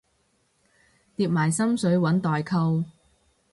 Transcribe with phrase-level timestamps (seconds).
[1.15, 2.85] 疊埋心水搵代購